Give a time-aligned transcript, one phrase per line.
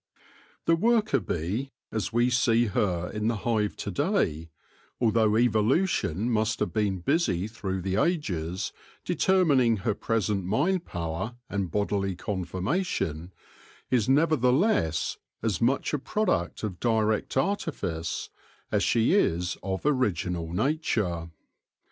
[0.65, 4.49] The worker bee, as we see her in the hive to day,
[4.99, 8.73] although evolution must have been busy through the ages
[9.05, 13.31] determining her present mind power and bodily conformation,
[13.91, 18.31] is nevertheless as much a product of direct artifice
[18.71, 21.29] as she is of original nature.